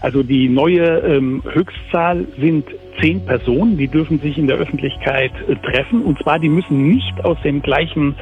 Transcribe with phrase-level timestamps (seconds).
[0.00, 2.66] Also die neue ähm, Höchstzahl sind
[3.00, 6.02] zehn Personen, die dürfen sich in der Öffentlichkeit äh, treffen.
[6.02, 8.14] Und zwar, die müssen nicht aus dem gleichen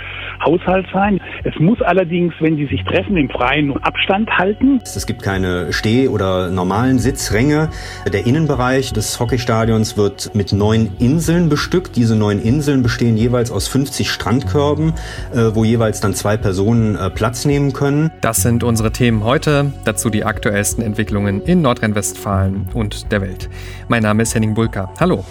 [0.44, 1.20] Haushalt sein.
[1.44, 4.80] Es muss allerdings, wenn die sich treffen, im Freien Abstand halten.
[4.82, 7.70] Es gibt keine Steh- oder normalen Sitzränge.
[8.12, 11.96] Der Innenbereich des Hockeystadions wird mit neun Inseln bestückt.
[11.96, 14.94] Diese neun Inseln bestehen jeweils aus 50 Strandkörben,
[15.32, 18.10] äh, wo jeweils dann zwei Personen äh, Platz nehmen können.
[18.20, 19.72] Das sind unsere Themen heute.
[19.84, 23.48] Dazu die aktuellsten Entwicklungen in Nordrhein-Westfalen und der Welt.
[23.88, 24.92] Mein Name ist Henning Bulka.
[25.00, 25.24] Hallo.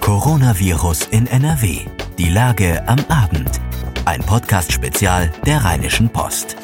[0.00, 1.78] Coronavirus in NRW.
[2.18, 3.60] Die Lage am Abend.
[4.06, 6.56] Ein Podcast-Spezial der Rheinischen Post.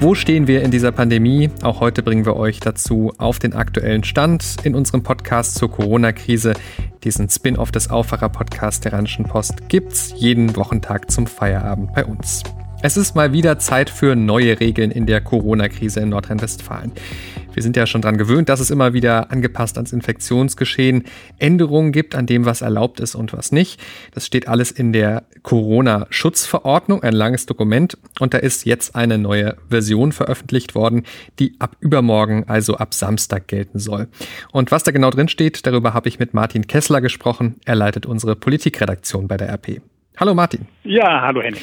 [0.00, 1.50] Wo stehen wir in dieser Pandemie?
[1.60, 6.54] Auch heute bringen wir euch dazu auf den aktuellen Stand in unserem Podcast zur Corona-Krise.
[7.04, 12.42] Diesen Spin-off des Aufwacher-Podcasts der Rheinischen Post gibt's jeden Wochentag zum Feierabend bei uns.
[12.84, 16.90] Es ist mal wieder Zeit für neue Regeln in der Corona-Krise in Nordrhein-Westfalen.
[17.54, 21.04] Wir sind ja schon daran gewöhnt, dass es immer wieder angepasst ans Infektionsgeschehen
[21.38, 23.80] Änderungen gibt an dem, was erlaubt ist und was nicht.
[24.14, 27.96] Das steht alles in der Corona-Schutzverordnung, ein langes Dokument.
[28.18, 31.04] Und da ist jetzt eine neue Version veröffentlicht worden,
[31.38, 34.08] die ab übermorgen, also ab Samstag gelten soll.
[34.50, 37.60] Und was da genau drin steht, darüber habe ich mit Martin Kessler gesprochen.
[37.64, 39.82] Er leitet unsere Politikredaktion bei der RP.
[40.16, 40.66] Hallo Martin.
[40.82, 41.62] Ja, hallo Henning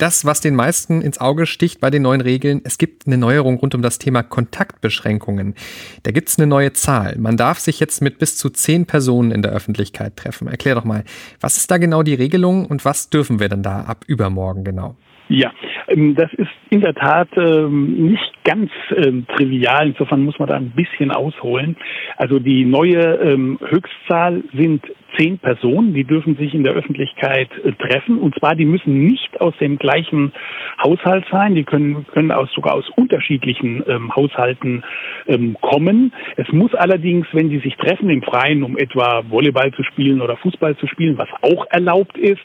[0.00, 3.56] das, was den meisten ins Auge sticht bei den neuen Regeln, es gibt eine Neuerung
[3.58, 5.54] rund um das Thema Kontaktbeschränkungen.
[6.02, 7.16] Da gibt es eine neue Zahl.
[7.18, 10.48] Man darf sich jetzt mit bis zu zehn Personen in der Öffentlichkeit treffen.
[10.48, 11.04] Erklär doch mal,
[11.40, 14.96] was ist da genau die Regelung und was dürfen wir denn da ab übermorgen genau?
[15.28, 15.52] Ja,
[15.86, 19.88] ähm, das ist in der Tat ähm, nicht ganz ähm, trivial.
[19.88, 21.76] Insofern muss man da ein bisschen ausholen.
[22.16, 24.82] Also die neue Höchstzahl sind
[25.16, 28.18] zehn Personen, die dürfen sich in der Öffentlichkeit äh, treffen.
[28.18, 30.32] Und zwar, die müssen nicht aus dem gleichen
[30.82, 31.54] Haushalt sein.
[31.54, 34.82] Die können, können aus, sogar aus unterschiedlichen ähm, Haushalten
[35.26, 36.12] ähm, kommen.
[36.36, 40.36] Es muss allerdings, wenn die sich treffen im Freien, um etwa Volleyball zu spielen oder
[40.36, 42.40] Fußball zu spielen, was auch erlaubt ist,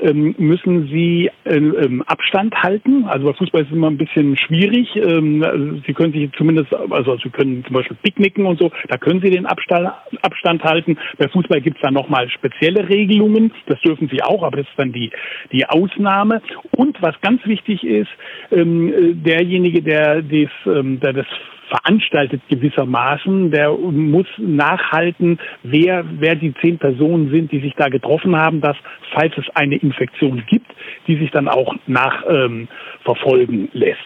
[0.00, 3.04] ähm, müssen sie äh, ähm, Abstand halten.
[3.04, 4.96] Also bei Fußball ist es immer ein bisschen schwierig.
[4.96, 9.20] Ähm, sie können sich zumindest, also sie können zum Beispiel picknicken und so, da können
[9.20, 9.90] sie den Abstand,
[10.22, 10.98] Abstand halten.
[11.18, 13.52] Bei Fußball gibt es dann nochmal spezielle Regelungen.
[13.66, 15.10] Das dürfen sie auch, aber das ist dann die,
[15.52, 16.42] die Ausnahme.
[16.76, 18.10] Und was ganz wichtig ist,
[18.50, 21.26] ähm, derjenige, der, des, ähm, der das
[21.70, 23.50] veranstaltet gewissermaßen.
[23.50, 28.76] Der muss nachhalten, wer, wer die zehn Personen sind, die sich da getroffen haben, dass,
[29.12, 30.70] falls es eine Infektion gibt,
[31.06, 33.98] die sich dann auch nachverfolgen ähm, lässt.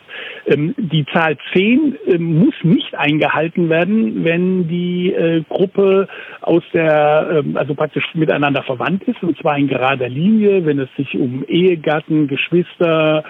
[0.47, 6.09] Ähm, die Zahl zehn äh, muss nicht eingehalten werden, wenn die äh, Gruppe
[6.43, 10.89] aus der, äh, also praktisch miteinander verwandt ist, und zwar in gerader Linie, wenn es
[10.97, 13.25] sich um Ehegatten, Geschwister,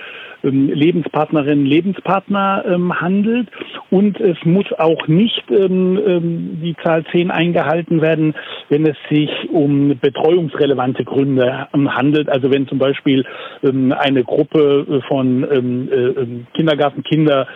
[0.45, 3.49] ähm, Lebenspartnerinnen, Lebenspartner ähm, handelt.
[3.91, 8.35] Und es muss auch nicht ähm, ähm die Zahl 10 eingehalten werden,
[8.69, 12.29] wenn es sich um betreuungsrelevante Gründe ähm, handelt.
[12.29, 13.25] Also wenn zum Beispiel
[13.63, 17.47] ähm, eine Gruppe von äh, Kindergartenkinder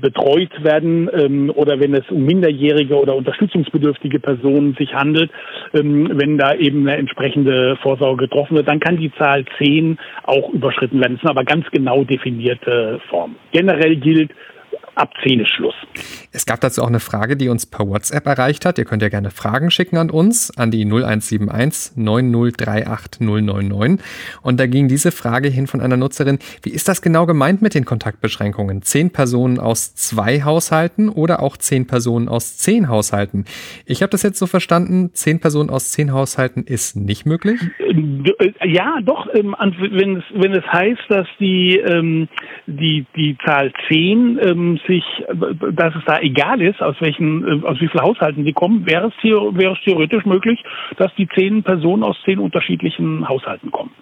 [0.00, 5.30] betreut werden oder wenn es um minderjährige oder unterstützungsbedürftige Personen sich handelt,
[5.72, 11.00] wenn da eben eine entsprechende Vorsorge getroffen wird, dann kann die Zahl 10 auch überschritten
[11.00, 11.14] werden.
[11.14, 13.36] Das sind aber ganz genau definiert definierte Form.
[13.52, 14.30] Generell gilt,
[14.98, 15.74] ab 10 ist Schluss.
[16.32, 18.78] Es gab dazu auch eine Frage, die uns per WhatsApp erreicht hat.
[18.78, 24.04] Ihr könnt ja gerne Fragen schicken an uns, an die 0171 9038 099.
[24.42, 27.74] Und da ging diese Frage hin von einer Nutzerin, wie ist das genau gemeint mit
[27.74, 28.82] den Kontaktbeschränkungen?
[28.82, 33.44] Zehn Personen aus zwei Haushalten oder auch zehn Personen aus zehn Haushalten?
[33.86, 37.60] Ich habe das jetzt so verstanden, zehn Personen aus zehn Haushalten ist nicht möglich?
[38.64, 42.28] Ja, doch, ähm, wenn es, wenn es heißt, dass die, ähm,
[42.66, 45.04] die, die Zahl zehn ähm, sich,
[45.72, 49.08] dass es da egal ist, aus welchen, äh, aus wie vielen Haushalten die kommen, wäre
[49.08, 50.62] es, wäre es theoretisch möglich,
[50.96, 53.92] dass die zehn Personen aus zehn unterschiedlichen Haushalten kommen.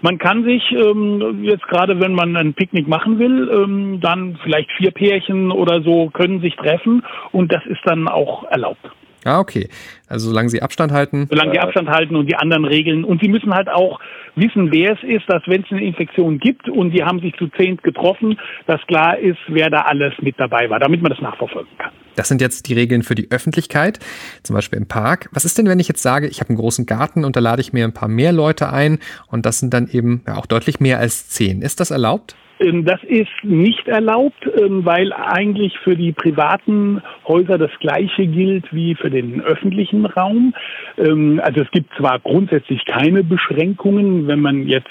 [0.00, 4.70] Man kann sich ähm, jetzt gerade, wenn man ein Picknick machen will, ähm, dann vielleicht
[4.72, 8.90] vier Pärchen oder so können sich treffen und das ist dann auch erlaubt.
[9.26, 9.68] Ah, okay.
[10.08, 11.26] Also solange sie Abstand halten.
[11.28, 13.02] Solange sie Abstand halten und die anderen Regeln.
[13.04, 13.98] Und sie müssen halt auch
[14.36, 17.48] wissen, wer es ist, dass wenn es eine Infektion gibt und die haben sich zu
[17.48, 21.76] zehnt getroffen, dass klar ist, wer da alles mit dabei war, damit man das nachverfolgen
[21.78, 21.92] kann.
[22.14, 23.98] Das sind jetzt die Regeln für die Öffentlichkeit,
[24.42, 25.28] zum Beispiel im Park.
[25.32, 27.60] Was ist denn, wenn ich jetzt sage, ich habe einen großen Garten und da lade
[27.60, 30.98] ich mir ein paar mehr Leute ein und das sind dann eben auch deutlich mehr
[30.98, 31.62] als zehn?
[31.62, 32.36] Ist das erlaubt?
[32.58, 38.72] Ähm, das ist nicht erlaubt, ähm, weil eigentlich für die privaten Häuser das Gleiche gilt
[38.72, 40.54] wie für den öffentlichen Raum.
[40.96, 44.86] Ähm, also es gibt zwar grundsätzlich keine Beschränkungen, wenn man jetzt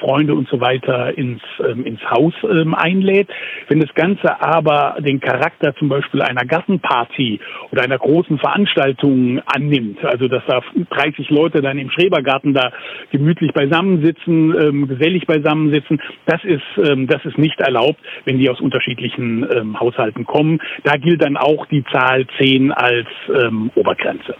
[0.00, 1.42] Freunde und so weiter ins,
[1.84, 3.28] ins Haus einlädt.
[3.68, 7.40] Wenn das Ganze aber den Charakter zum Beispiel einer Gartenparty
[7.72, 10.60] oder einer großen Veranstaltung annimmt, also dass da
[10.90, 12.72] 30 Leute dann im Schrebergarten da
[13.10, 16.62] gemütlich beisammensitzen, gesellig beisammensitzen, das ist
[17.06, 20.60] das ist nicht erlaubt, wenn die aus unterschiedlichen ähm, Haushalten kommen.
[20.84, 24.34] Da gilt dann auch die Zahl 10 als ähm, Obergrenze.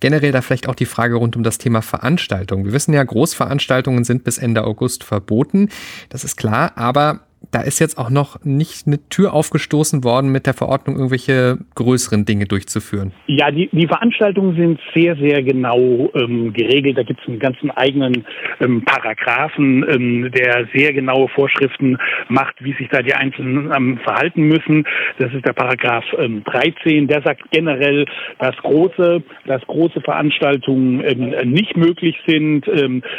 [0.00, 2.64] Generell da vielleicht auch die Frage rund um das Thema Veranstaltungen.
[2.64, 5.68] Wir wissen ja, Großveranstaltungen sind bis Ende August verboten.
[6.10, 7.20] Das ist klar, aber
[7.50, 12.24] da ist jetzt auch noch nicht eine Tür aufgestoßen worden, mit der Verordnung irgendwelche größeren
[12.24, 13.12] Dinge durchzuführen.
[13.26, 16.98] Ja, die, die Veranstaltungen sind sehr, sehr genau ähm, geregelt.
[16.98, 18.24] Da gibt es einen ganzen eigenen
[18.60, 21.98] ähm, Paragraphen, ähm, der sehr genaue Vorschriften
[22.28, 24.84] macht, wie sich da die Einzelnen ähm, verhalten müssen.
[25.18, 26.42] Das ist der Paragraph 13.
[26.86, 28.06] Ähm, der sagt generell,
[28.38, 32.66] dass große, dass große Veranstaltungen ähm, nicht möglich sind,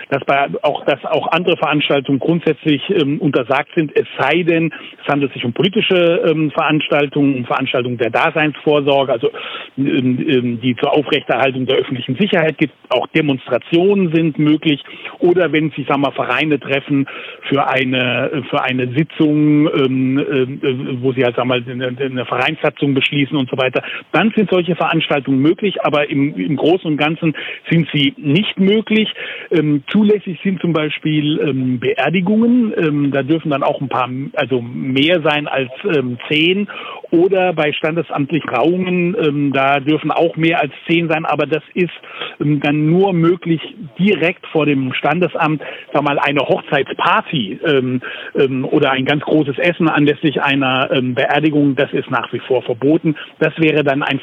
[0.10, 2.82] dass bei auch, dass auch andere Veranstaltungen grundsätzlich
[3.20, 3.92] untersagt sind.
[3.96, 9.32] Es sei denn, es handelt sich um politische ähm, Veranstaltungen, um Veranstaltungen der Daseinsvorsorge, also
[9.78, 12.74] ähm, ähm, die zur Aufrechterhaltung der öffentlichen Sicherheit gibt.
[12.90, 14.84] Auch Demonstrationen sind möglich
[15.20, 17.08] oder wenn sich, sagen wir, Vereine treffen
[17.50, 22.94] für eine für eine Sitzung, ähm, äh, wo sie halt, sagen wir, eine, eine Vereinssatzung
[22.94, 27.36] beschließen und so weiter, dann sind solche Veranstaltungen möglich, aber im, im Großen und Ganzen
[27.70, 29.10] sind sie nicht möglich.
[29.52, 32.74] Ähm, zulässig sind zum Beispiel ähm, Beerdigungen.
[32.78, 34.05] Ähm, da dürfen dann auch ein paar
[34.36, 36.68] also mehr sein als ähm, zehn
[37.12, 41.94] oder bei standesamtlichen Trauungen, ähm, da dürfen auch mehr als zehn sein, aber das ist
[42.40, 43.62] ähm, dann nur möglich
[43.98, 45.62] direkt vor dem Standesamt,
[45.94, 48.02] sag mal, eine Hochzeitsparty ähm,
[48.36, 52.62] ähm, oder ein ganz großes Essen anlässlich einer ähm, Beerdigung, das ist nach wie vor
[52.64, 53.16] verboten.
[53.40, 54.20] Das wäre dann ein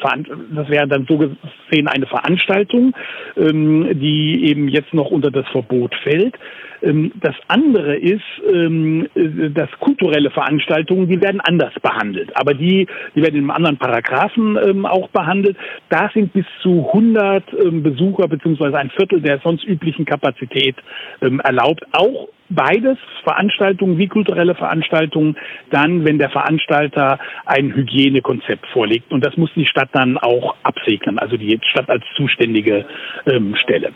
[0.55, 2.93] das wäre dann so gesehen eine Veranstaltung,
[3.37, 6.35] ähm, die eben jetzt noch unter das Verbot fällt.
[6.83, 8.21] Ähm, das andere ist,
[8.51, 12.35] ähm, äh, dass kulturelle Veranstaltungen, die werden anders behandelt.
[12.35, 15.57] Aber die, die werden in einem anderen Paragraphen ähm, auch behandelt.
[15.89, 17.43] Da sind bis zu 100
[17.83, 20.75] Besucher beziehungsweise ein Viertel der sonst üblichen Kapazität
[21.19, 21.83] erlaubt.
[21.91, 25.37] Auch beides, Veranstaltungen wie kulturelle Veranstaltungen,
[25.69, 29.11] dann, wenn der Veranstalter ein Hygienekonzept vorlegt.
[29.11, 32.85] Und das muss die Stadt dann auch absegnen, also die Stadt als zuständige
[33.25, 33.91] ähm, Stelle.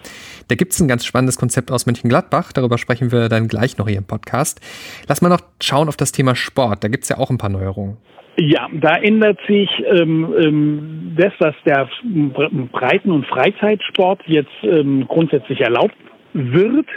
[0.48, 3.88] Da gibt es ein ganz spannendes Konzept aus Mönchengladbach, darüber sprechen wir dann gleich noch
[3.88, 4.62] hier im Podcast.
[5.08, 7.50] Lass mal noch schauen auf das Thema Sport, da gibt es ja auch ein paar
[7.50, 7.98] Neuerungen.
[8.40, 11.90] Ja, da ändert sich ähm, ähm, das, was der
[12.72, 15.96] Breiten- und Freizeitsport jetzt ähm, grundsätzlich erlaubt
[16.54, 16.88] wird,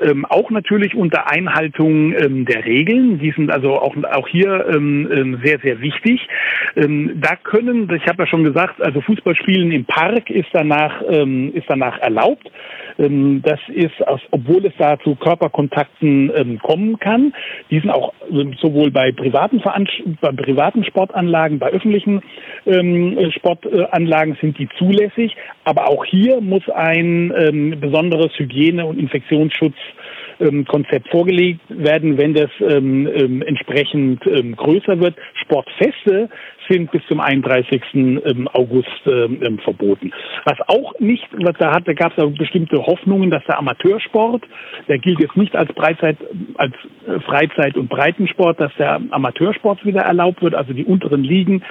[0.00, 3.18] ähm, auch natürlich unter Einhaltung ähm, der Regeln.
[3.18, 6.26] Die sind also auch, auch hier ähm, ähm sehr, sehr wichtig.
[6.76, 11.52] Ähm, da können, ich habe ja schon gesagt, also Fußballspielen im Park ist danach, ähm,
[11.54, 12.50] ist danach erlaubt.
[12.98, 13.94] Ähm, das ist,
[14.30, 17.32] obwohl es da zu Körperkontakten ähm, kommen kann.
[17.70, 19.62] Die sind auch ähm, sowohl bei privaten,
[20.20, 22.22] bei privaten Sportanlagen, bei öffentlichen
[23.36, 25.36] Sportanlagen sind die zulässig.
[25.64, 29.74] Aber auch hier muss ein besonderes Hygiene- und Infektionsschutz
[30.66, 35.14] Konzept vorgelegt werden, wenn das ähm, entsprechend ähm, größer wird.
[35.42, 36.28] Sportfeste
[36.68, 37.82] sind bis zum 31.
[37.94, 40.12] Ähm, August ähm, ähm, verboten.
[40.44, 44.42] Was auch nicht, was da hat, da gab es bestimmte Hoffnungen, dass der Amateursport,
[44.88, 46.18] der gilt jetzt nicht als Freizeit,
[46.56, 46.74] als
[47.06, 51.62] äh, Freizeit- und Breitensport, dass der Amateursport wieder erlaubt wird, also die unteren Ligen.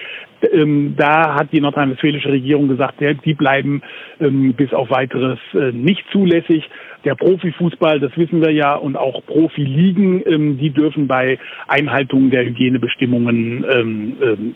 [0.98, 3.82] Da hat die nordrhein-westfälische Regierung gesagt, die bleiben
[4.20, 6.70] bis auf weiteres äh, nicht zulässig.
[7.06, 12.46] Der Profifußball, das wissen wir ja, und auch Profiligen, ähm, die dürfen bei Einhaltung der
[12.46, 14.56] Hygienebestimmungen ähm, ähm,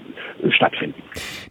[0.52, 1.02] stattfinden.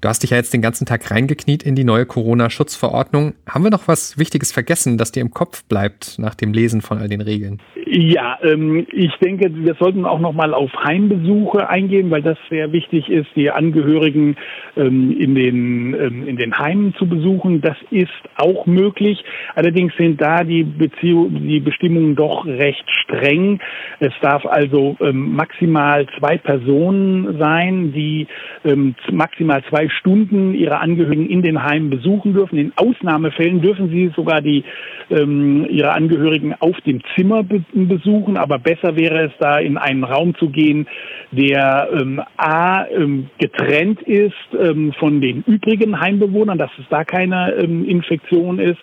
[0.00, 3.35] Du hast dich ja jetzt den ganzen Tag reingekniet in die neue Corona-Schutzverordnung.
[3.49, 6.99] Haben wir noch was Wichtiges vergessen, das dir im Kopf bleibt nach dem Lesen von
[6.99, 7.61] all den Regeln?
[7.88, 12.73] Ja, ähm, ich denke, wir sollten auch noch mal auf Heimbesuche eingehen, weil das sehr
[12.73, 14.37] wichtig ist, die Angehörigen
[14.76, 17.61] ähm, in den ähm, in den Heimen zu besuchen.
[17.61, 19.25] Das ist auch möglich.
[19.55, 23.61] Allerdings sind da die Beziehung, die Bestimmungen doch recht streng.
[24.00, 28.26] Es darf also ähm, maximal zwei Personen sein, die
[28.65, 32.59] ähm, maximal zwei Stunden ihre Angehörigen in den Heimen besuchen dürfen.
[32.59, 34.64] In Ausnahmefällen dürfen sie sogar die
[35.11, 40.05] ähm, ihre Angehörigen auf dem Zimmer be besuchen, aber besser wäre es da in einen
[40.05, 40.87] Raum zu gehen,
[41.31, 47.52] der ähm, a ähm, getrennt ist ähm, von den übrigen Heimbewohnern, dass es da keine
[47.55, 48.81] ähm, Infektion ist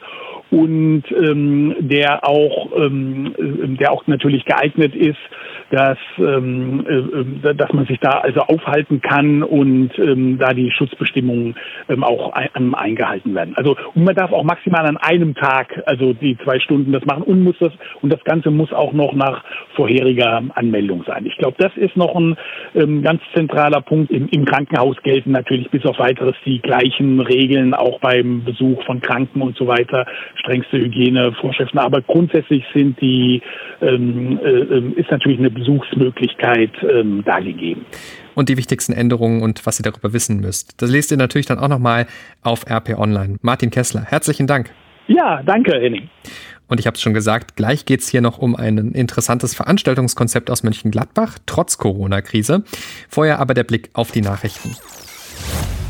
[0.53, 3.33] und ähm, der auch ähm,
[3.79, 5.17] der auch natürlich geeignet ist,
[5.71, 6.85] dass ähm,
[7.43, 11.55] äh, dass man sich da also aufhalten kann und ähm, da die Schutzbestimmungen
[11.89, 13.55] ähm, auch ein, eingehalten werden.
[13.57, 17.23] Also und man darf auch maximal an einem Tag also die zwei Stunden das machen
[17.23, 19.43] und muss das und das Ganze muss auch noch nach
[19.75, 21.25] vorheriger Anmeldung sein.
[21.25, 22.37] Ich glaube, das ist noch ein
[22.75, 24.11] ähm, ganz zentraler Punkt.
[24.11, 29.01] Im, Im Krankenhaus gelten natürlich bis auf weiteres die gleichen Regeln auch beim Besuch von
[29.01, 30.05] Kranken und so weiter,
[30.43, 31.79] strengste Hygienevorschriften.
[31.79, 33.41] Aber grundsätzlich sind die
[33.81, 37.85] ähm, äh, ähm, ist natürlich eine Besuchsmöglichkeit ähm, da gegeben
[38.35, 40.81] und die wichtigsten Änderungen und was ihr darüber wissen müsst.
[40.81, 42.07] Das lest ihr natürlich dann auch nochmal
[42.41, 43.37] auf RP Online.
[43.41, 44.71] Martin Kessler, herzlichen Dank.
[45.07, 46.09] Ja, danke, Henning.
[46.67, 50.49] Und ich habe es schon gesagt, gleich geht es hier noch um ein interessantes Veranstaltungskonzept
[50.49, 52.63] aus Mönchengladbach, trotz Corona-Krise.
[53.09, 54.75] Vorher aber der Blick auf die Nachrichten.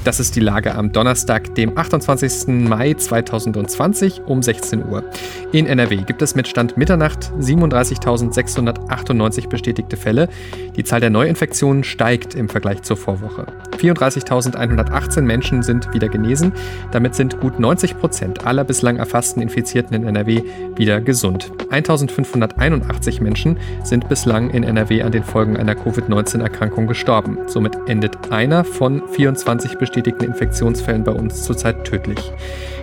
[0.04, 2.48] Das ist die Lage am Donnerstag, dem 28.
[2.48, 5.06] Mai 2020 um 16 Uhr.
[5.54, 10.28] In NRW gibt es mit Stand Mitternacht 37.698 bestätigte Fälle.
[10.76, 13.46] Die Zahl der Neuinfektionen steigt im Vergleich zur Vorwoche.
[13.78, 16.52] 34.118 Menschen sind wieder genesen.
[16.92, 20.42] Damit sind gut 90 Prozent aller bislang erfassten Infizierten in NRW
[20.76, 21.50] wieder gesund.
[21.70, 27.38] 1.581 Menschen sind bislang in NRW an den Folgen einer Covid-19-Erkrankung gestorben.
[27.48, 32.20] Somit endet einer von 24 bestätigten bestätigten Infektionsfällen bei uns zurzeit tödlich.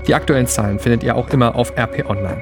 [0.06, 2.40] Die aktuellen Zahlen findet ihr auch immer auf RP Online.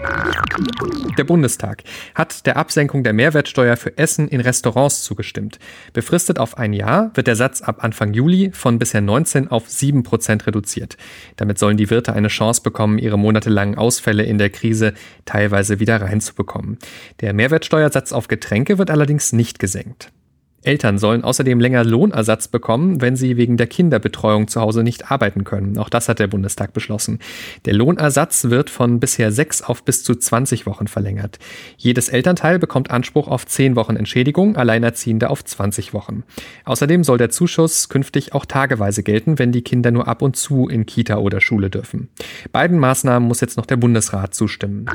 [1.16, 1.84] Der Bundestag
[2.14, 5.58] hat der Absenkung der Mehrwertsteuer für Essen in Restaurants zugestimmt.
[5.94, 10.02] Befristet auf ein Jahr wird der Satz ab Anfang Juli von bisher 19 auf 7
[10.02, 10.98] Prozent reduziert.
[11.37, 14.92] Damit sollen die Wirte eine Chance bekommen, ihre monatelangen Ausfälle in der Krise
[15.25, 16.78] teilweise wieder reinzubekommen.
[17.22, 20.12] Der Mehrwertsteuersatz auf Getränke wird allerdings nicht gesenkt.
[20.62, 25.44] Eltern sollen außerdem länger Lohnersatz bekommen, wenn sie wegen der Kinderbetreuung zu Hause nicht arbeiten
[25.44, 25.78] können.
[25.78, 27.20] Auch das hat der Bundestag beschlossen.
[27.64, 31.38] Der Lohnersatz wird von bisher sechs auf bis zu 20 Wochen verlängert.
[31.76, 36.24] Jedes Elternteil bekommt Anspruch auf zehn Wochen Entschädigung, Alleinerziehende auf 20 Wochen.
[36.64, 40.68] Außerdem soll der Zuschuss künftig auch tageweise gelten, wenn die Kinder nur ab und zu
[40.68, 42.08] in Kita oder Schule dürfen.
[42.50, 44.86] Beiden Maßnahmen muss jetzt noch der Bundesrat zustimmen.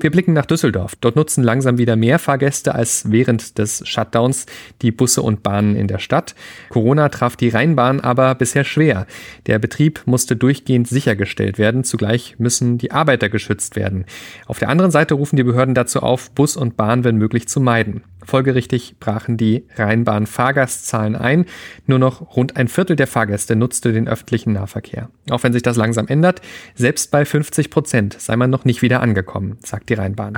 [0.00, 0.96] Wir blicken nach Düsseldorf.
[1.00, 4.46] Dort nutzen langsam wieder mehr Fahrgäste als während des Shutdowns Tages
[4.82, 6.34] die Busse und Bahnen in der Stadt.
[6.68, 9.06] Corona traf die Rheinbahn aber bisher schwer.
[9.46, 11.84] Der Betrieb musste durchgehend sichergestellt werden.
[11.84, 14.04] Zugleich müssen die Arbeiter geschützt werden.
[14.46, 17.60] Auf der anderen Seite rufen die Behörden dazu auf, Bus und Bahn wenn möglich zu
[17.60, 18.02] meiden.
[18.24, 21.46] Folgerichtig brachen die Rheinbahn-Fahrgastzahlen ein.
[21.86, 25.08] Nur noch rund ein Viertel der Fahrgäste nutzte den öffentlichen Nahverkehr.
[25.30, 26.42] Auch wenn sich das langsam ändert,
[26.74, 30.36] selbst bei 50 Prozent sei man noch nicht wieder angekommen, sagt die Rheinbahn.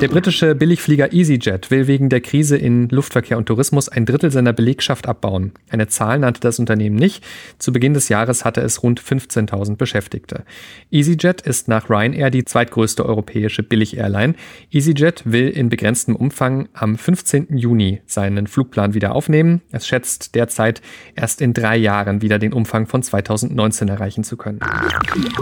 [0.00, 4.52] Der britische Billigflieger EasyJet will wegen der Krise in Luftverkehr und Tourismus ein Drittel seiner
[4.52, 5.52] Belegschaft abbauen.
[5.70, 7.24] Eine Zahl nannte das Unternehmen nicht.
[7.58, 10.44] Zu Beginn des Jahres hatte es rund 15.000 Beschäftigte.
[10.90, 14.34] EasyJet ist nach Ryanair die zweitgrößte europäische Billig-Airline.
[14.70, 17.56] EasyJet will in begrenztem Umfang am am 15.
[17.56, 19.62] Juni seinen Flugplan wieder aufnehmen.
[19.70, 20.82] Es schätzt derzeit
[21.14, 24.60] erst in drei Jahren wieder den Umfang von 2019 erreichen zu können.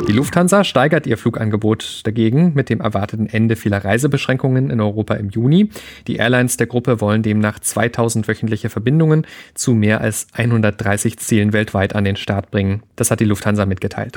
[0.06, 5.30] Die Lufthansa steigert ihr Flugangebot dagegen mit dem erwarteten Ende vieler Reisebeschränkungen in Europa im
[5.30, 5.70] Juni.
[6.06, 11.96] Die Airlines der Gruppe wollen demnach 2000 wöchentliche Verbindungen zu mehr als 130 Zielen weltweit
[11.96, 12.84] an den Start bringen.
[12.94, 14.16] Das hat die Lufthansa mitgeteilt.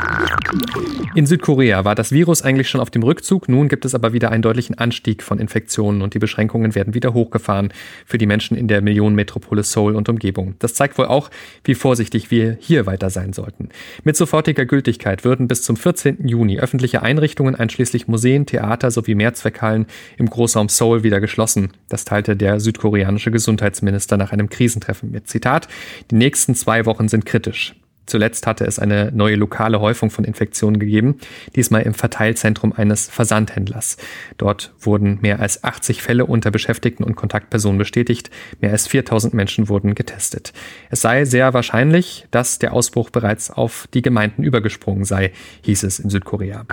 [1.16, 3.50] In Südkorea war das Virus eigentlich schon auf dem Rückzug.
[3.50, 7.13] Nun gibt es aber wieder einen deutlichen Anstieg von Infektionen und die Beschränkungen werden wieder
[7.14, 7.74] hochgefahren
[8.06, 10.56] für die Menschen in der Millionenmetropole Seoul und Umgebung.
[10.60, 11.30] Das zeigt wohl auch,
[11.64, 13.70] wie vorsichtig wir hier weiter sein sollten.
[14.04, 16.28] Mit sofortiger Gültigkeit würden bis zum 14.
[16.28, 21.72] Juni öffentliche Einrichtungen einschließlich Museen, Theater sowie Mehrzweckhallen im Großraum Seoul wieder geschlossen.
[21.90, 25.28] Das teilte der südkoreanische Gesundheitsminister nach einem Krisentreffen mit.
[25.28, 25.68] Zitat,
[26.12, 27.76] die nächsten zwei Wochen sind kritisch.
[28.06, 31.20] Zuletzt hatte es eine neue lokale Häufung von Infektionen gegeben,
[31.56, 33.98] diesmal im Verteilzentrum eines Versandhändlers.
[34.38, 38.30] Dort wurden mehr als 80 Fälle unter Beschäftigten und Kontaktpersonen bestätigt,
[38.60, 40.54] mehr als 4000 Menschen wurden getestet.
[40.90, 45.32] Es sei sehr wahrscheinlich, dass der Ausbruch bereits auf die Gemeinden übergesprungen sei,
[45.62, 46.66] hieß es in Südkorea.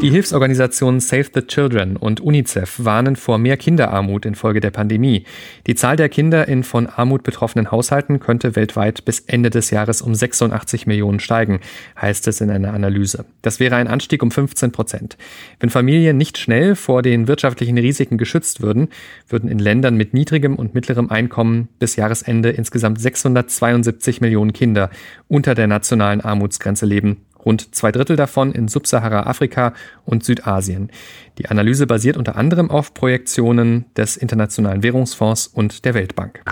[0.00, 5.24] Die Hilfsorganisationen Save the Children und UNICEF warnen vor mehr Kinderarmut infolge der Pandemie.
[5.66, 10.02] Die Zahl der Kinder in von Armut betroffenen Haushalten könnte weltweit bis Ende des Jahres
[10.02, 11.60] um 86 Millionen steigen,
[12.00, 13.24] heißt es in einer Analyse.
[13.42, 15.16] Das wäre ein Anstieg um 15 Prozent.
[15.58, 18.88] Wenn Familien nicht schnell vor den wirtschaftlichen Risiken geschützt würden,
[19.28, 24.90] würden in Ländern mit niedrigem und mittlerem Einkommen bis Jahresende insgesamt 672 Millionen Kinder
[25.28, 29.72] unter der nationalen Armutsgrenze leben, rund zwei Drittel davon in Subsahara-Afrika
[30.04, 30.90] und Südasien.
[31.38, 36.42] Die Analyse basiert unter anderem auf Projektionen des Internationalen Währungsfonds und der Weltbank.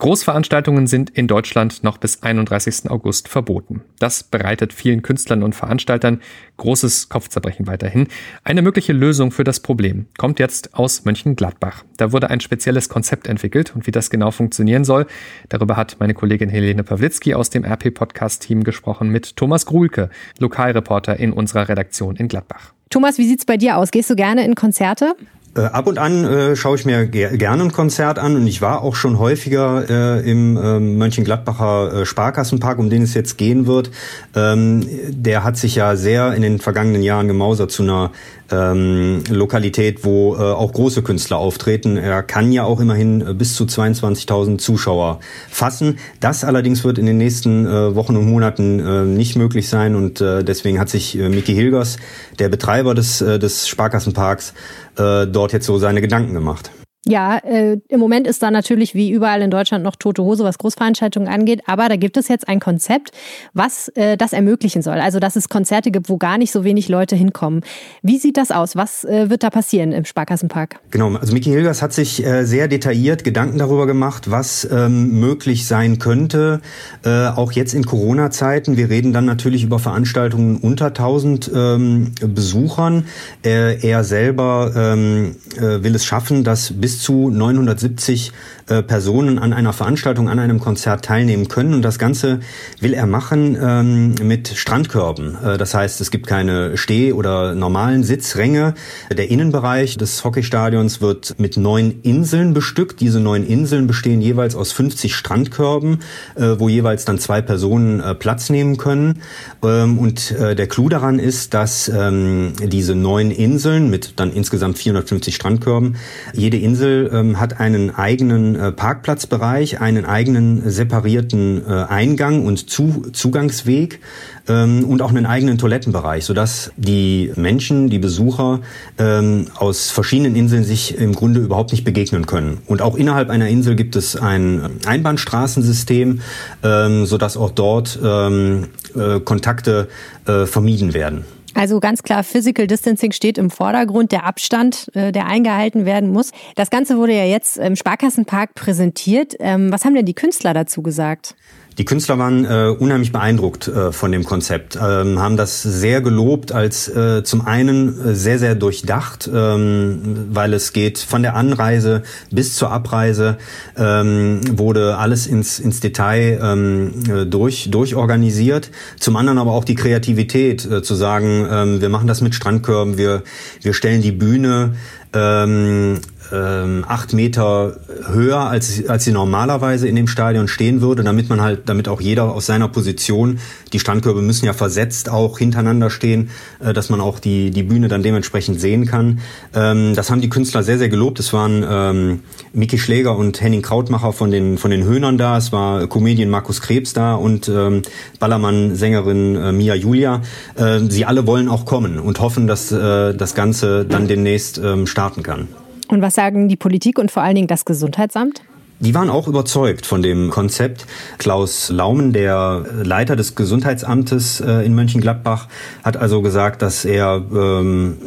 [0.00, 2.90] Großveranstaltungen sind in Deutschland noch bis 31.
[2.90, 3.82] August verboten.
[3.98, 6.22] Das bereitet vielen Künstlern und Veranstaltern
[6.56, 8.08] großes Kopfzerbrechen weiterhin.
[8.42, 11.84] Eine mögliche Lösung für das Problem kommt jetzt aus Mönchengladbach.
[11.98, 15.06] Da wurde ein spezielles Konzept entwickelt und wie das genau funktionieren soll,
[15.50, 21.34] darüber hat meine Kollegin Helene Pawlitzki aus dem RP-Podcast-Team gesprochen mit Thomas Gruhlke, Lokalreporter in
[21.34, 22.72] unserer Redaktion in Gladbach.
[22.88, 23.90] Thomas, wie sieht's bei dir aus?
[23.90, 25.14] Gehst du gerne in Konzerte?
[25.56, 28.62] Äh, ab und an äh, schaue ich mir ger gerne ein Konzert an und ich
[28.62, 33.66] war auch schon häufiger äh, im äh, Mönchengladbacher äh, Sparkassenpark, um den es jetzt gehen
[33.66, 33.90] wird.
[34.36, 38.12] Ähm, der hat sich ja sehr in den vergangenen Jahren gemausert zu einer
[38.50, 41.96] ähm, Lokalität, wo äh, auch große Künstler auftreten.
[41.96, 45.98] Er kann ja auch immerhin äh, bis zu 22.000 Zuschauer fassen.
[46.20, 50.20] Das allerdings wird in den nächsten äh, Wochen und Monaten äh, nicht möglich sein und
[50.20, 51.98] äh, deswegen hat sich äh, Mickey Hilgers,
[52.38, 54.54] der Betreiber des, äh, des Sparkassenparks,
[54.96, 56.70] äh, dort jetzt so seine Gedanken gemacht.
[57.10, 60.58] Ja, äh, im Moment ist da natürlich wie überall in Deutschland noch tote Hose, was
[60.58, 61.62] Großveranstaltungen angeht.
[61.66, 63.10] Aber da gibt es jetzt ein Konzept,
[63.52, 64.98] was äh, das ermöglichen soll.
[64.98, 67.62] Also, dass es Konzerte gibt, wo gar nicht so wenig Leute hinkommen.
[68.02, 68.76] Wie sieht das aus?
[68.76, 70.78] Was äh, wird da passieren im Sparkassenpark?
[70.92, 75.66] Genau, also Miki Hilgers hat sich äh, sehr detailliert Gedanken darüber gemacht, was ähm, möglich
[75.66, 76.60] sein könnte,
[77.04, 78.76] äh, auch jetzt in Corona-Zeiten.
[78.76, 83.06] Wir reden dann natürlich über Veranstaltungen unter 1000 ähm, Besuchern.
[83.44, 88.32] Äh, er selber ähm, äh, will es schaffen, dass bis zu 970
[88.70, 91.74] äh, Personen an einer Veranstaltung, an einem Konzert teilnehmen können.
[91.74, 92.40] Und das Ganze
[92.78, 95.36] will er machen ähm, mit Strandkörben.
[95.42, 98.74] Äh, das heißt, es gibt keine Steh- oder normalen Sitzränge.
[99.10, 103.00] Der Innenbereich des Hockeystadions wird mit neun Inseln bestückt.
[103.00, 106.00] Diese neun Inseln bestehen jeweils aus 50 Strandkörben,
[106.36, 109.22] äh, wo jeweils dann zwei Personen äh, Platz nehmen können.
[109.64, 114.78] Ähm, und äh, der Clou daran ist, dass ähm, diese neun Inseln mit dann insgesamt
[114.78, 115.96] 450 Strandkörben,
[116.34, 122.68] jede Insel Insel ähm, hat einen eigenen äh, Parkplatzbereich, einen eigenen separierten äh, Eingang und
[122.70, 124.00] Zu Zugangsweg
[124.48, 128.60] ähm, und auch einen eigenen Toilettenbereich, sodass die Menschen, die Besucher
[128.98, 132.58] ähm, aus verschiedenen Inseln sich im Grunde überhaupt nicht begegnen können.
[132.66, 136.20] Und auch innerhalb einer Insel gibt es ein Einbahnstraßensystem,
[136.62, 139.88] ähm, sodass auch dort ähm, äh, Kontakte
[140.26, 141.24] äh, vermieden werden.
[141.54, 146.30] Also ganz klar, Physical Distancing steht im Vordergrund, der Abstand, äh, der eingehalten werden muss.
[146.54, 149.34] Das Ganze wurde ja jetzt im Sparkassenpark präsentiert.
[149.40, 151.34] Ähm, was haben denn die Künstler dazu gesagt?
[151.80, 156.52] Die Künstler waren äh, unheimlich beeindruckt äh, von dem Konzept, ähm, haben das sehr gelobt
[156.52, 162.02] als äh, zum einen äh, sehr, sehr durchdacht, ähm, weil es geht von der Anreise
[162.30, 163.38] bis zur Abreise,
[163.78, 168.70] ähm, wurde alles ins, ins Detail ähm, äh, durch, durchorganisiert.
[168.98, 172.98] Zum anderen aber auch die Kreativität, äh, zu sagen, ähm, wir machen das mit Strandkörben,
[172.98, 173.22] wir,
[173.62, 174.74] wir stellen die Bühne
[175.14, 176.00] ähm,
[176.32, 181.40] ähm, acht Meter höher, als, als sie normalerweise in dem Stadion stehen würde, damit man
[181.40, 183.38] halt, damit auch jeder aus seiner Position,
[183.72, 187.88] die Strandkörbe müssen ja versetzt auch hintereinander stehen, äh, dass man auch die, die Bühne
[187.88, 189.20] dann dementsprechend sehen kann.
[189.54, 191.20] Ähm, das haben die Künstler sehr, sehr gelobt.
[191.20, 192.20] Es waren ähm,
[192.52, 196.60] Miki Schläger und Henning Krautmacher von den, von den Höhnern da, es war Comedian Markus
[196.60, 197.82] Krebs da und ähm,
[198.18, 200.22] Ballermann-Sängerin äh, Mia Julia.
[200.56, 204.86] Äh, sie alle wollen auch kommen und hoffen, dass äh, das Ganze dann demnächst ähm,
[204.86, 205.48] starten kann.
[205.90, 208.42] Und was sagen die Politik und vor allen Dingen das Gesundheitsamt?
[208.82, 210.86] Die waren auch überzeugt von dem Konzept.
[211.18, 215.48] Klaus Laumen, der Leiter des Gesundheitsamtes äh, in Mönchengladbach,
[215.84, 217.98] hat also gesagt, dass er ähm,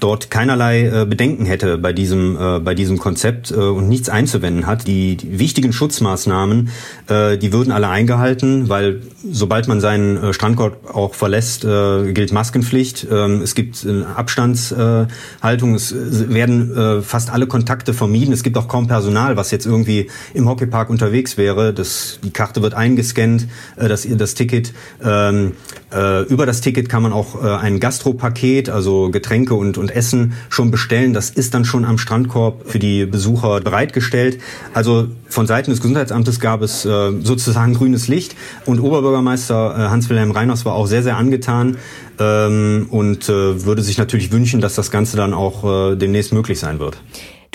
[0.00, 4.66] dort keinerlei äh, Bedenken hätte bei diesem, äh, bei diesem Konzept äh, und nichts einzuwenden
[4.66, 4.88] hat.
[4.88, 6.70] Die, die wichtigen Schutzmaßnahmen,
[7.06, 13.06] äh, die würden alle eingehalten, weil sobald man seinen Strandkorb auch verlässt, gilt Maskenpflicht.
[13.10, 15.76] Ähm, es gibt äh, Abstandshaltung.
[15.76, 18.32] Es werden fast alle Kontakte vermieden.
[18.32, 21.72] Es gibt auch kaum Personal, was jetzt irgendwie im Hockeypark unterwegs wäre.
[21.72, 24.72] Das, die Karte wird eingescannt, äh, das, das Ticket.
[25.02, 25.52] Ähm,
[25.92, 30.34] äh, über das Ticket kann man auch äh, ein Gastropaket, also Getränke und, und Essen
[30.48, 31.12] schon bestellen.
[31.12, 34.38] Das ist dann schon am Strandkorb für die Besucher bereitgestellt.
[34.74, 40.30] Also von Seiten des Gesundheitsamtes gab es äh, sozusagen grünes Licht und Oberbürgermeister äh, Hans-Wilhelm
[40.30, 41.76] Reiners war auch sehr, sehr angetan
[42.18, 46.58] ähm, und äh, würde sich natürlich wünschen, dass das Ganze dann auch äh, demnächst möglich
[46.58, 46.98] sein wird.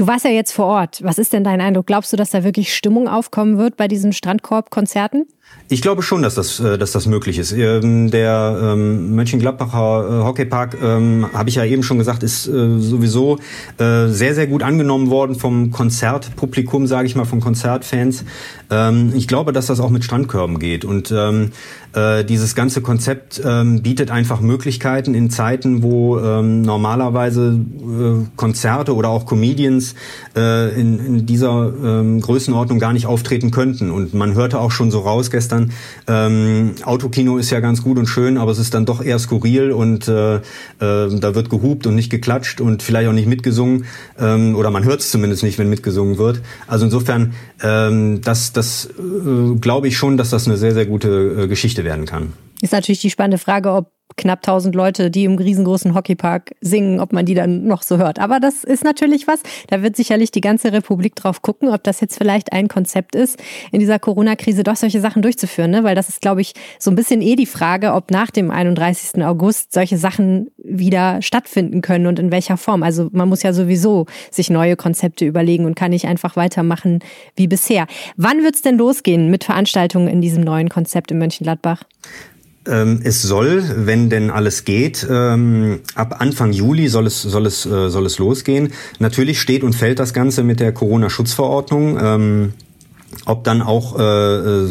[0.01, 1.03] Du warst ja jetzt vor Ort.
[1.03, 1.85] Was ist denn dein Eindruck?
[1.85, 5.27] Glaubst du, dass da wirklich Stimmung aufkommen wird bei diesen Strandkorb-Konzerten?
[5.71, 7.53] Ich glaube schon, dass das, äh, dass das möglich ist.
[7.53, 12.77] Ähm, der ähm, Mönchengladbacher äh, Hockeypark, ähm, habe ich ja eben schon gesagt, ist äh,
[12.79, 13.39] sowieso
[13.77, 18.25] sehr, sehr gut angenommen worden vom Konzertpublikum, sage ich mal, von Konzertfans.
[19.13, 20.85] Ich glaube, dass das auch mit Strandkörben geht.
[20.85, 21.13] Und
[22.29, 23.41] dieses ganze Konzept
[23.81, 27.59] bietet einfach Möglichkeiten in Zeiten, wo normalerweise
[28.35, 29.95] Konzerte oder auch Comedians
[30.35, 31.71] in, dieser
[32.21, 33.91] Größenordnung gar nicht auftreten könnten.
[33.91, 35.71] Und man hörte auch schon so raus gestern,
[36.07, 39.71] ähm, Autokino ist ja ganz gut und schön, aber es ist dann doch eher skurril
[39.71, 40.39] und äh, äh,
[40.79, 43.85] da wird gehupt und nicht geklatscht und vielleicht auch nicht mitgesungen
[44.19, 46.41] ähm, oder man hört es zumindest nicht, wenn mitgesungen wird.
[46.67, 51.09] Also insofern, ähm, das, das äh, glaube ich schon, dass das eine sehr, sehr gute
[51.09, 52.33] äh, Geschichte werden kann.
[52.61, 57.13] Ist natürlich die spannende Frage, ob knapp 1000 Leute, die im riesengroßen Hockeypark singen, ob
[57.13, 58.19] man die dann noch so hört.
[58.19, 59.41] Aber das ist natürlich was.
[59.67, 63.41] Da wird sicherlich die ganze Republik drauf gucken, ob das jetzt vielleicht ein Konzept ist,
[63.71, 65.71] in dieser Corona-Krise doch solche Sachen durchzuführen.
[65.71, 65.83] Ne?
[65.83, 69.23] Weil das ist, glaube ich, so ein bisschen eh die Frage, ob nach dem 31.
[69.23, 72.83] August solche Sachen wieder stattfinden können und in welcher Form.
[72.83, 76.99] Also man muss ja sowieso sich neue Konzepte überlegen und kann nicht einfach weitermachen
[77.35, 77.87] wie bisher.
[78.17, 81.83] Wann wird es denn losgehen mit Veranstaltungen in diesem neuen Konzept in Mönchengladbach?
[82.67, 87.65] Ähm, es soll, wenn denn alles geht, ähm, ab Anfang Juli soll es, soll es,
[87.65, 88.71] äh, soll es losgehen.
[88.99, 92.53] Natürlich steht und fällt das Ganze mit der Corona-Schutzverordnung.
[93.25, 94.69] Ob dann auch äh, äh,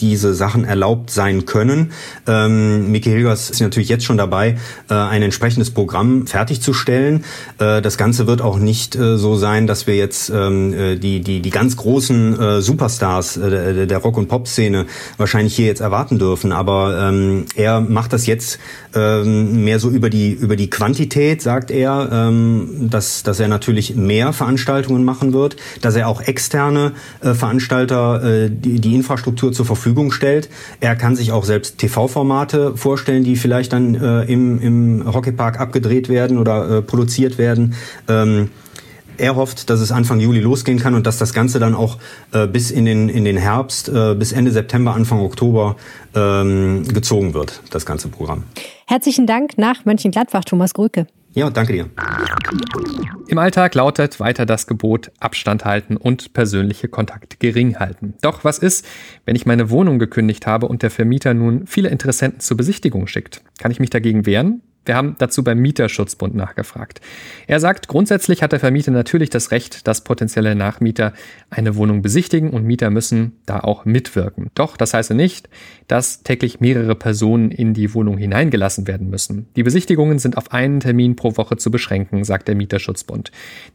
[0.00, 1.92] diese Sachen erlaubt sein können.
[2.26, 4.56] Ähm, Miki Hilgers ist natürlich jetzt schon dabei,
[4.88, 7.24] äh, ein entsprechendes Programm fertigzustellen.
[7.58, 11.20] Äh, das Ganze wird auch nicht äh, so sein, dass wir jetzt ähm, äh, die,
[11.20, 14.86] die, die ganz großen äh, Superstars äh, der Rock- und Pop-Szene
[15.18, 16.52] wahrscheinlich hier jetzt erwarten dürfen.
[16.52, 18.58] Aber ähm, er macht das jetzt
[18.94, 23.96] ähm, mehr so über die, über die Quantität, sagt er, ähm, dass, dass er natürlich
[23.96, 27.34] mehr Veranstaltungen machen wird, dass er auch externe äh,
[27.88, 30.48] Veranstalter äh, die, die Infrastruktur zur Verfügung stellt.
[30.80, 36.08] Er kann sich auch selbst TV-Formate vorstellen, die vielleicht dann äh, im, im Hockeypark abgedreht
[36.08, 37.74] werden oder äh, produziert werden.
[38.08, 38.50] Ähm,
[39.18, 41.98] er hofft, dass es Anfang Juli losgehen kann und dass das Ganze dann auch
[42.32, 45.76] äh, bis in den, in den Herbst, äh, bis Ende September, Anfang Oktober
[46.14, 48.44] ähm, gezogen wird, das ganze Programm.
[48.86, 51.06] Herzlichen Dank nach Mönchengladbach, Thomas Gröke.
[51.34, 51.88] Ja, danke dir.
[53.26, 58.14] Im Alltag lautet weiter das Gebot Abstand halten und persönliche Kontakte gering halten.
[58.20, 58.86] Doch was ist,
[59.24, 63.42] wenn ich meine Wohnung gekündigt habe und der Vermieter nun viele Interessenten zur Besichtigung schickt?
[63.58, 64.60] Kann ich mich dagegen wehren?
[64.84, 67.00] Wir haben dazu beim Mieterschutzbund nachgefragt.
[67.46, 71.12] Er sagt, grundsätzlich hat der Vermieter natürlich das Recht, dass potenzielle Nachmieter
[71.50, 74.50] eine Wohnung besichtigen und Mieter müssen da auch mitwirken.
[74.54, 75.48] Doch das heißt nicht,
[75.86, 79.46] dass täglich mehrere Personen in die Wohnung hineingelassen werden müssen.
[79.54, 83.30] Die Besichtigungen sind auf einen Termin pro Woche zu beschränken, sagt der Mieterschutzbund.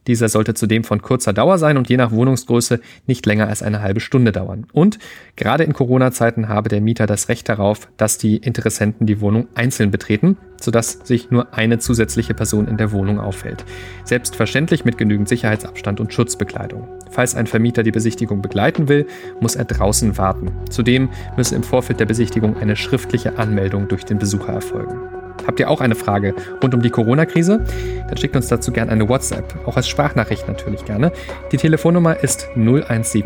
[0.06, 3.80] Dieser sollte zudem von kurzer Dauer sein und je nach Wohnungsgröße nicht länger als eine
[3.80, 4.66] halbe Stunde dauern.
[4.72, 4.98] Und
[5.36, 9.90] gerade in Corona-Zeiten habe der Mieter das Recht darauf, dass die Interessenten die Wohnung einzeln
[9.90, 13.64] betreten, sodass sich nur eine zusätzliche Person in der Wohnung auffällt.
[14.04, 16.88] Selbstverständlich mit genügend Sicherheitsabstand und Schutzbekleidung.
[17.10, 19.06] Falls ein Vermieter die Besichtigung begleiten will,
[19.40, 20.50] muss er draußen warten.
[20.70, 25.17] Zudem müsse im Vorfeld der Besichtigung eine schriftliche Anmeldung durch den Besucher erfolgen.
[25.46, 27.64] Habt ihr auch eine Frage rund um die Corona-Krise?
[28.08, 31.12] Dann schickt uns dazu gerne eine WhatsApp, auch als Sprachnachricht natürlich gerne.
[31.52, 33.24] Die Telefonnummer ist 0171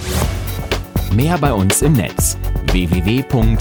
[1.15, 2.39] Mehr bei uns im Netz
[2.73, 3.53] www.rp-online.de